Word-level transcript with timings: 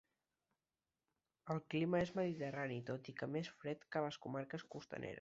El 1.55 1.61
clima 1.75 2.01
és 2.07 2.13
mediterrani, 2.21 2.81
tot 2.91 3.13
i 3.13 3.17
que 3.23 3.33
més 3.37 3.55
fred 3.61 3.89
que 3.93 4.03
a 4.03 4.07
les 4.09 4.23
comarques 4.27 4.71
costaneres. 4.77 5.09